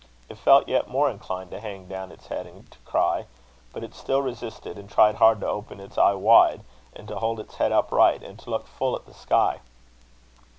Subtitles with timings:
[0.29, 3.27] It felt yet more inclined to hang down its head and to cry;
[3.71, 6.61] but it still resisted, and tried hard to open its eye wide,
[6.95, 9.59] and to hold its head upright, and to look full at the sky.